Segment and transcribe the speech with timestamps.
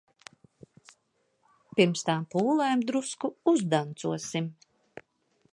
[1.79, 4.53] Pirms tām pūlēm drusku uzdancosim.